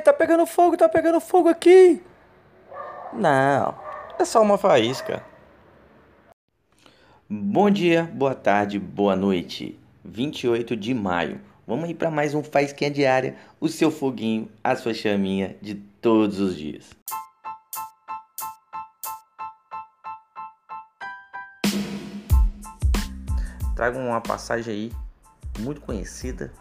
Tá 0.00 0.12
pegando 0.12 0.46
fogo, 0.46 0.76
tá 0.76 0.88
pegando 0.88 1.20
fogo 1.20 1.48
aqui. 1.48 2.02
Não, 3.12 3.74
é 4.18 4.24
só 4.24 4.40
uma 4.40 4.56
faísca. 4.56 5.22
Bom 7.28 7.68
dia, 7.68 8.04
boa 8.14 8.34
tarde, 8.34 8.78
boa 8.78 9.16
noite. 9.16 9.78
28 10.04 10.76
de 10.76 10.94
maio. 10.94 11.40
Vamos 11.66 11.84
aí 11.84 11.94
para 11.94 12.10
mais 12.10 12.34
um 12.34 12.42
Faísquinha 12.42 12.90
Diária, 12.90 13.36
o 13.60 13.68
seu 13.68 13.90
foguinho, 13.90 14.48
a 14.64 14.74
sua 14.74 14.94
chaminha 14.94 15.56
de 15.60 15.74
todos 15.74 16.40
os 16.40 16.56
dias. 16.56 16.88
Trago 23.76 23.98
uma 23.98 24.20
passagem 24.20 24.72
aí 24.72 24.92
muito 25.58 25.80
conhecida, 25.82 26.52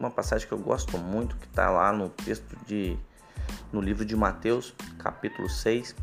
uma 0.00 0.10
passagem 0.10 0.48
que 0.48 0.52
eu 0.52 0.58
gosto 0.58 0.96
muito, 0.96 1.36
que 1.36 1.46
está 1.46 1.68
lá 1.70 1.92
no 1.92 2.08
texto 2.08 2.56
de 2.66 2.98
no 3.70 3.80
livro 3.80 4.04
de 4.04 4.16
Mateus, 4.16 4.74
capítulo 4.98 5.48
6. 5.48 5.94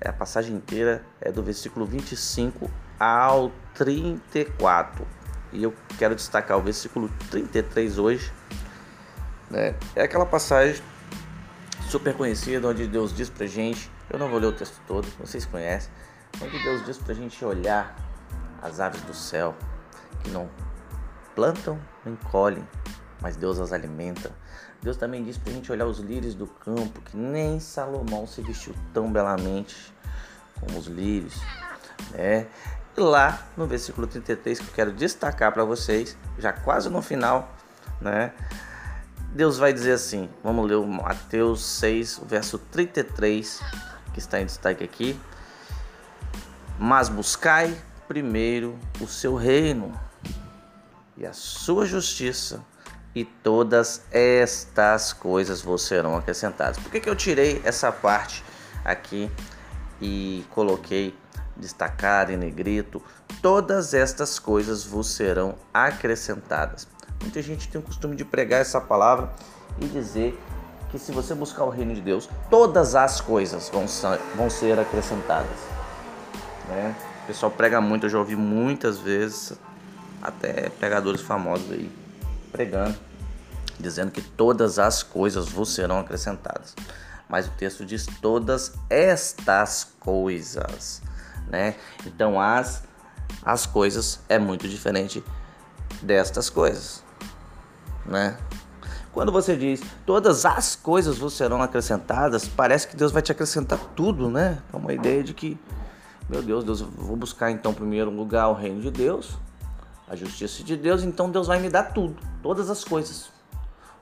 É 0.00 0.08
a 0.08 0.12
passagem 0.12 0.56
inteira 0.56 1.04
é 1.20 1.30
do 1.30 1.42
versículo 1.42 1.84
25 1.84 2.70
ao 2.98 3.52
34. 3.74 5.06
E 5.52 5.62
eu 5.62 5.74
quero 5.98 6.14
destacar 6.14 6.56
o 6.56 6.62
versículo 6.62 7.10
33 7.30 7.98
hoje. 7.98 8.32
Né? 9.50 9.74
É 9.94 10.02
aquela 10.02 10.26
passagem 10.26 10.82
super 11.88 12.14
conhecida 12.14 12.66
onde 12.68 12.86
Deus 12.86 13.14
diz 13.14 13.28
pra 13.28 13.46
gente, 13.46 13.90
eu 14.10 14.18
não 14.18 14.28
vou 14.28 14.38
ler 14.38 14.46
o 14.46 14.52
texto 14.52 14.80
todo, 14.86 15.06
vocês 15.18 15.46
conhecem, 15.46 15.90
onde 16.42 16.62
Deus 16.62 16.84
diz 16.84 16.98
pra 16.98 17.14
gente 17.14 17.42
olhar 17.44 17.96
as 18.60 18.78
aves 18.78 19.00
do 19.02 19.14
céu 19.14 19.54
que 20.22 20.30
não 20.30 20.50
plantam 21.34 21.80
nem 22.04 22.14
colhem, 22.30 22.62
mas 23.20 23.36
Deus 23.36 23.58
as 23.58 23.72
alimenta. 23.72 24.30
Deus 24.82 24.96
também 24.96 25.24
diz 25.24 25.36
para 25.36 25.52
a 25.52 25.54
gente 25.54 25.72
olhar 25.72 25.86
os 25.86 25.98
lírios 25.98 26.34
do 26.34 26.46
campo, 26.46 27.00
que 27.00 27.16
nem 27.16 27.58
Salomão 27.58 28.26
se 28.26 28.40
vestiu 28.42 28.74
tão 28.92 29.10
belamente 29.12 29.92
como 30.60 30.78
os 30.78 30.86
lírios. 30.86 31.34
Né? 32.12 32.46
E 32.96 33.00
lá 33.00 33.46
no 33.56 33.66
versículo 33.66 34.06
33 34.06 34.58
que 34.60 34.66
eu 34.68 34.74
quero 34.74 34.92
destacar 34.92 35.52
para 35.52 35.64
vocês, 35.64 36.16
já 36.38 36.52
quase 36.52 36.88
no 36.88 37.02
final, 37.02 37.52
né? 38.00 38.32
Deus 39.32 39.58
vai 39.58 39.72
dizer 39.72 39.92
assim, 39.92 40.28
vamos 40.42 40.68
ler 40.68 40.78
Mateus 40.86 41.62
6, 41.62 42.22
verso 42.26 42.58
33, 42.58 43.60
que 44.12 44.18
está 44.18 44.40
em 44.40 44.46
destaque 44.46 44.82
aqui. 44.82 45.20
Mas 46.78 47.08
buscai 47.08 47.76
primeiro 48.08 48.78
o 49.00 49.06
seu 49.06 49.36
reino 49.36 49.92
e 51.16 51.26
a 51.26 51.32
sua 51.32 51.84
justiça, 51.84 52.64
e 53.18 53.24
todas 53.24 54.02
estas 54.12 55.12
coisas 55.12 55.60
vos 55.60 55.82
serão 55.82 56.16
acrescentadas. 56.16 56.78
Por 56.78 56.88
que, 56.88 57.00
que 57.00 57.10
eu 57.10 57.16
tirei 57.16 57.60
essa 57.64 57.90
parte 57.90 58.44
aqui 58.84 59.28
e 60.00 60.44
coloquei 60.50 61.12
destacado 61.56 62.30
em 62.30 62.36
negrito? 62.36 63.02
Todas 63.42 63.92
estas 63.92 64.38
coisas 64.38 64.84
vos 64.84 65.10
serão 65.10 65.56
acrescentadas. 65.74 66.86
Muita 67.20 67.42
gente 67.42 67.68
tem 67.68 67.80
o 67.80 67.82
costume 67.82 68.14
de 68.14 68.24
pregar 68.24 68.60
essa 68.60 68.80
palavra 68.80 69.32
e 69.80 69.86
dizer 69.86 70.40
que 70.92 70.96
se 70.96 71.10
você 71.10 71.34
buscar 71.34 71.64
o 71.64 71.70
reino 71.70 71.92
de 71.96 72.00
Deus, 72.00 72.28
todas 72.48 72.94
as 72.94 73.20
coisas 73.20 73.68
vão, 73.68 73.86
vão 74.36 74.48
ser 74.48 74.78
acrescentadas. 74.78 75.58
Né? 76.68 76.94
O 77.24 77.26
pessoal 77.26 77.50
prega 77.50 77.80
muito, 77.80 78.06
eu 78.06 78.10
já 78.10 78.18
ouvi 78.20 78.36
muitas 78.36 79.00
vezes, 79.00 79.54
até 80.22 80.68
pregadores 80.70 81.20
famosos 81.20 81.68
aí 81.72 81.90
pregando, 82.52 83.07
dizendo 83.78 84.10
que 84.10 84.22
todas 84.22 84.78
as 84.78 85.02
coisas 85.02 85.48
vos 85.48 85.72
serão 85.72 85.98
acrescentadas. 85.98 86.74
Mas 87.28 87.46
o 87.46 87.50
texto 87.50 87.84
diz 87.84 88.06
todas 88.20 88.72
estas 88.88 89.84
coisas, 90.00 91.02
né? 91.48 91.74
Então 92.06 92.40
as 92.40 92.82
as 93.44 93.66
coisas 93.66 94.20
é 94.28 94.38
muito 94.38 94.66
diferente 94.68 95.22
destas 96.02 96.48
coisas, 96.48 97.04
né? 98.06 98.36
Quando 99.12 99.32
você 99.32 99.56
diz 99.56 99.82
todas 100.06 100.46
as 100.46 100.76
coisas 100.76 101.18
vos 101.18 101.34
serão 101.34 101.62
acrescentadas, 101.62 102.46
parece 102.48 102.88
que 102.88 102.96
Deus 102.96 103.12
vai 103.12 103.22
te 103.22 103.32
acrescentar 103.32 103.78
tudo, 103.94 104.30
né? 104.30 104.62
É 104.72 104.76
uma 104.76 104.92
ideia 104.92 105.22
de 105.22 105.34
que, 105.34 105.58
meu 106.28 106.42
Deus, 106.42 106.64
Deus, 106.64 106.80
vou 106.80 107.16
buscar 107.16 107.50
então 107.50 107.74
primeiro 107.74 108.10
lugar 108.10 108.48
o 108.48 108.54
reino 108.54 108.80
de 108.80 108.90
Deus, 108.90 109.38
a 110.08 110.16
justiça 110.16 110.62
de 110.62 110.76
Deus, 110.76 111.02
então 111.02 111.30
Deus 111.30 111.46
vai 111.46 111.58
me 111.58 111.68
dar 111.68 111.84
tudo, 111.84 112.16
todas 112.42 112.70
as 112.70 112.84
coisas. 112.84 113.37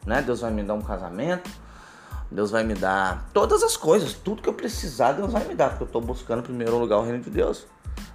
Né? 0.06 0.22
Deus 0.22 0.40
vai 0.40 0.52
me 0.52 0.62
dar 0.62 0.74
um 0.74 0.80
casamento, 0.80 1.50
Deus 2.30 2.50
vai 2.50 2.64
me 2.64 2.74
dar 2.74 3.28
todas 3.32 3.62
as 3.62 3.76
coisas, 3.76 4.14
tudo 4.14 4.40
que 4.40 4.48
eu 4.48 4.54
precisar, 4.54 5.12
Deus 5.12 5.32
vai 5.32 5.44
me 5.44 5.54
dar, 5.54 5.70
porque 5.70 5.82
eu 5.82 5.86
estou 5.86 6.00
buscando 6.00 6.40
em 6.40 6.42
primeiro 6.42 6.78
lugar 6.78 6.98
o 6.98 7.02
reino 7.02 7.20
de 7.20 7.30
Deus 7.30 7.66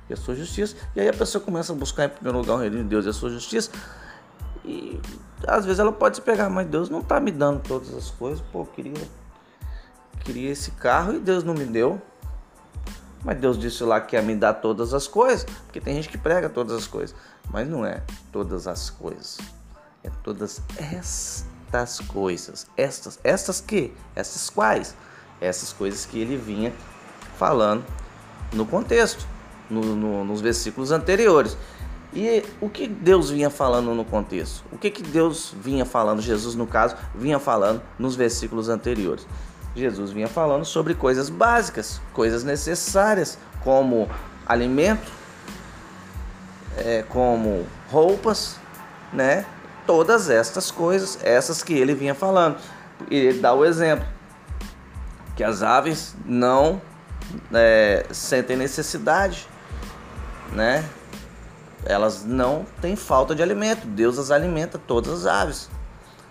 e 0.09 0.13
a 0.13 0.17
sua 0.17 0.35
justiça. 0.35 0.75
E 0.95 1.01
aí 1.01 1.09
a 1.09 1.13
pessoa 1.13 1.43
começa 1.43 1.73
a 1.73 1.75
buscar 1.75 2.05
em 2.05 2.09
primeiro 2.09 2.37
lugar 2.37 2.55
o 2.55 2.57
reino 2.57 2.77
de 2.77 2.83
Deus 2.83 3.05
e 3.05 3.09
a 3.09 3.13
sua 3.13 3.29
justiça. 3.29 3.71
E 4.63 4.99
às 5.47 5.65
vezes 5.65 5.79
ela 5.79 5.91
pode 5.91 6.17
se 6.17 6.21
pegar, 6.21 6.49
mas 6.49 6.67
Deus 6.67 6.89
não 6.89 6.99
está 6.99 7.19
me 7.19 7.31
dando 7.31 7.61
todas 7.61 7.93
as 7.93 8.11
coisas. 8.11 8.41
Pô, 8.51 8.65
queria, 8.65 8.93
queria 10.23 10.49
esse 10.49 10.71
carro 10.71 11.13
e 11.15 11.19
Deus 11.19 11.43
não 11.43 11.53
me 11.53 11.65
deu. 11.65 12.01
Mas 13.23 13.39
Deus 13.39 13.57
disse 13.57 13.83
lá 13.83 14.01
que 14.01 14.15
ia 14.15 14.21
me 14.21 14.35
dar 14.35 14.55
todas 14.55 14.93
as 14.95 15.07
coisas, 15.07 15.45
porque 15.65 15.79
tem 15.79 15.95
gente 15.95 16.09
que 16.09 16.17
prega 16.17 16.49
todas 16.49 16.75
as 16.75 16.87
coisas, 16.87 17.15
mas 17.51 17.67
não 17.67 17.85
é 17.85 18.01
todas 18.31 18.67
as 18.67 18.89
coisas. 18.89 19.37
É 20.03 20.09
todas 20.23 20.59
estas 20.75 21.45
coisas. 22.07 22.67
Estas, 22.75 23.19
estas 23.23 23.61
que? 23.61 23.93
Essas 24.15 24.49
quais? 24.49 24.95
Essas 25.39 25.73
coisas 25.73 26.05
que 26.05 26.19
ele 26.19 26.37
vinha 26.37 26.73
falando 27.37 27.83
no 28.53 28.65
contexto, 28.65 29.25
no, 29.69 29.81
no, 29.81 30.25
nos 30.25 30.41
versículos 30.41 30.91
anteriores. 30.91 31.57
E 32.13 32.43
o 32.59 32.69
que 32.69 32.87
Deus 32.87 33.29
vinha 33.29 33.49
falando 33.49 33.93
no 33.95 34.03
contexto? 34.03 34.65
O 34.71 34.77
que, 34.77 34.91
que 34.91 35.01
Deus 35.01 35.53
vinha 35.57 35.85
falando, 35.85 36.21
Jesus 36.21 36.55
no 36.55 36.67
caso, 36.67 36.95
vinha 37.15 37.39
falando 37.39 37.81
nos 37.97 38.15
versículos 38.15 38.67
anteriores? 38.67 39.25
Jesus 39.73 40.11
vinha 40.11 40.27
falando 40.27 40.65
sobre 40.65 40.93
coisas 40.93 41.29
básicas, 41.29 42.01
coisas 42.13 42.43
necessárias, 42.43 43.37
como 43.63 44.09
alimento, 44.45 45.09
é, 46.77 47.03
como 47.07 47.65
roupas, 47.89 48.57
né? 49.13 49.45
Todas 49.85 50.29
estas 50.29 50.71
coisas, 50.71 51.17
essas 51.23 51.63
que 51.63 51.73
ele 51.73 51.93
vinha 51.93 52.15
falando. 52.15 52.57
E 53.09 53.15
ele 53.15 53.39
dá 53.39 53.53
o 53.53 53.65
exemplo 53.65 54.05
que 55.35 55.43
as 55.43 55.63
aves 55.63 56.15
não 56.25 56.81
é, 57.53 58.05
sentem 58.11 58.55
necessidade, 58.57 59.47
né? 60.51 60.87
Elas 61.85 62.23
não 62.23 62.65
têm 62.79 62.95
falta 62.95 63.33
de 63.33 63.41
alimento. 63.41 63.87
Deus 63.87 64.19
as 64.19 64.29
alimenta 64.29 64.77
todas 64.77 65.25
as 65.25 65.25
aves. 65.25 65.69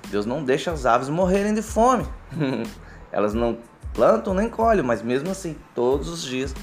Deus 0.09 0.25
não 0.25 0.45
deixa 0.45 0.71
as 0.71 0.87
aves 0.87 1.09
morrerem 1.09 1.55
de 1.55 1.63
fome. 1.63 2.07
Elas 3.11 3.35
não 3.35 3.59
plantam 3.93 4.33
nem 4.33 4.49
colhem, 4.49 4.85
mas 4.85 5.03
mesmo 5.03 5.31
assim, 5.31 5.57
todos 5.75 6.09
os 6.09 6.23
dias, 6.23 6.55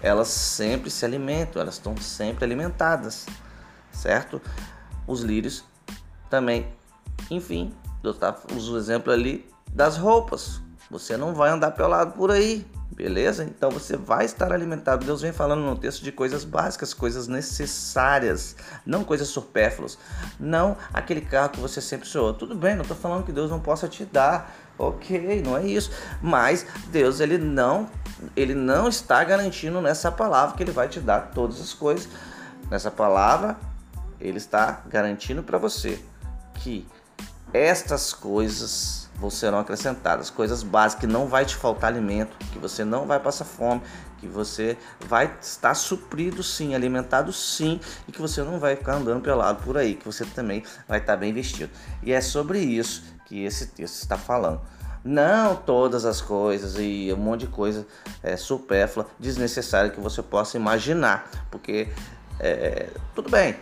elas 0.00 0.28
sempre 0.28 0.88
se 0.88 1.04
alimentam, 1.04 1.60
elas 1.60 1.74
estão 1.74 1.96
sempre 1.96 2.44
alimentadas, 2.44 3.26
certo? 3.92 4.40
Os 5.06 5.22
lírios 5.22 5.64
também. 6.30 6.66
Enfim, 7.30 7.74
eu 8.02 8.14
uso 8.56 8.74
o 8.74 8.78
exemplo 8.78 9.12
ali 9.12 9.46
das 9.72 9.96
roupas. 9.96 10.62
Você 10.90 11.16
não 11.16 11.34
vai 11.34 11.50
andar 11.50 11.72
pelado 11.72 12.12
por 12.12 12.30
aí, 12.30 12.66
beleza? 12.90 13.44
Então 13.44 13.70
você 13.70 13.96
vai 13.96 14.24
estar 14.24 14.52
alimentado. 14.52 15.04
Deus 15.04 15.20
vem 15.20 15.32
falando 15.32 15.60
no 15.60 15.76
texto 15.76 16.02
de 16.02 16.10
coisas 16.10 16.44
básicas, 16.44 16.94
coisas 16.94 17.28
necessárias, 17.28 18.56
não 18.84 19.04
coisas 19.04 19.28
supérfluas. 19.28 19.98
Não 20.38 20.76
aquele 20.92 21.20
carro 21.20 21.50
que 21.50 21.60
você 21.60 21.80
sempre 21.80 22.08
sonhou. 22.08 22.32
Tudo 22.32 22.54
bem, 22.54 22.74
não 22.74 22.82
estou 22.82 22.96
falando 22.96 23.24
que 23.24 23.32
Deus 23.32 23.50
não 23.50 23.60
possa 23.60 23.88
te 23.88 24.04
dar 24.04 24.52
Ok, 24.80 25.42
não 25.44 25.58
é 25.58 25.66
isso. 25.66 25.90
Mas 26.22 26.64
Deus 26.86 27.20
ele 27.20 27.36
não, 27.36 27.86
ele 28.34 28.54
não 28.54 28.88
está 28.88 29.22
garantindo 29.22 29.78
nessa 29.82 30.10
palavra 30.10 30.56
que 30.56 30.62
ele 30.62 30.72
vai 30.72 30.88
te 30.88 31.00
dar 31.00 31.32
todas 31.34 31.60
as 31.60 31.74
coisas. 31.74 32.08
Nessa 32.70 32.90
palavra, 32.90 33.58
ele 34.18 34.38
está 34.38 34.82
garantindo 34.88 35.42
para 35.42 35.58
você 35.58 36.02
que 36.60 36.86
estas 37.52 38.12
coisas 38.12 39.08
vão 39.16 39.28
serão 39.28 39.58
acrescentadas, 39.58 40.30
coisas 40.30 40.62
básicas, 40.62 41.02
que 41.02 41.06
não 41.06 41.26
vai 41.26 41.44
te 41.44 41.54
faltar 41.54 41.92
alimento, 41.92 42.36
que 42.52 42.58
você 42.58 42.84
não 42.84 43.06
vai 43.06 43.20
passar 43.20 43.44
fome, 43.44 43.82
que 44.18 44.26
você 44.26 44.78
vai 45.06 45.36
estar 45.40 45.74
suprido 45.74 46.42
sim, 46.42 46.74
alimentado 46.74 47.32
sim, 47.32 47.80
e 48.08 48.12
que 48.12 48.20
você 48.20 48.42
não 48.42 48.58
vai 48.58 48.76
ficar 48.76 48.94
andando 48.94 49.22
pelado 49.22 49.62
por 49.62 49.76
aí, 49.76 49.94
que 49.94 50.06
você 50.06 50.24
também 50.24 50.62
vai 50.88 50.98
estar 51.00 51.16
bem 51.16 51.32
vestido. 51.32 51.70
E 52.02 52.12
é 52.12 52.20
sobre 52.20 52.60
isso 52.60 53.02
que 53.26 53.44
esse 53.44 53.66
texto 53.66 53.96
está 53.96 54.16
falando. 54.16 54.60
Não 55.04 55.56
todas 55.56 56.04
as 56.04 56.20
coisas 56.20 56.76
e 56.78 57.10
um 57.12 57.16
monte 57.16 57.42
de 57.42 57.46
coisa 57.48 57.86
é, 58.22 58.36
supérflua, 58.36 59.06
desnecessária 59.18 59.90
que 59.90 60.00
você 60.00 60.22
possa 60.22 60.56
imaginar, 60.56 61.46
porque 61.50 61.88
é, 62.38 62.90
tudo 63.14 63.30
bem, 63.30 63.56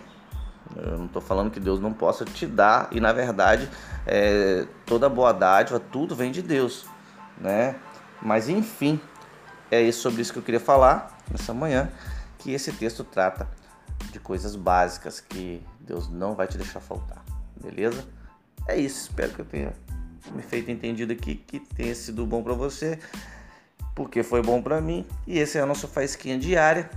Eu 0.76 0.98
não 0.98 1.06
estou 1.06 1.22
falando 1.22 1.50
que 1.50 1.60
Deus 1.60 1.80
não 1.80 1.92
possa 1.92 2.24
te 2.24 2.46
dar, 2.46 2.88
e 2.92 3.00
na 3.00 3.12
verdade, 3.12 3.68
é, 4.06 4.66
toda 4.84 5.08
boa 5.08 5.32
dádiva, 5.32 5.80
tudo 5.80 6.14
vem 6.14 6.30
de 6.30 6.42
Deus, 6.42 6.86
né? 7.38 7.76
Mas 8.20 8.48
enfim, 8.48 9.00
é 9.70 9.90
sobre 9.92 10.22
isso 10.22 10.32
que 10.32 10.38
eu 10.38 10.42
queria 10.42 10.60
falar 10.60 11.18
nessa 11.30 11.54
manhã, 11.54 11.90
que 12.38 12.52
esse 12.52 12.72
texto 12.72 13.02
trata 13.02 13.48
de 14.12 14.20
coisas 14.20 14.54
básicas 14.54 15.20
que 15.20 15.62
Deus 15.80 16.08
não 16.08 16.34
vai 16.34 16.46
te 16.46 16.56
deixar 16.56 16.80
faltar, 16.80 17.24
beleza? 17.56 18.04
É 18.66 18.76
isso, 18.76 19.08
espero 19.08 19.32
que 19.32 19.40
eu 19.40 19.46
tenha 19.46 19.72
me 20.32 20.42
feito 20.42 20.70
entendido 20.70 21.12
aqui, 21.12 21.34
que 21.34 21.58
tenha 21.60 21.94
sido 21.94 22.26
bom 22.26 22.42
para 22.42 22.52
você, 22.52 22.98
porque 23.94 24.22
foi 24.22 24.42
bom 24.42 24.62
para 24.62 24.80
mim, 24.80 25.06
e 25.26 25.38
esse 25.38 25.58
é 25.58 25.60
a 25.60 25.66
nossa 25.66 25.88
faísquinha 25.88 26.38
diária. 26.38 26.90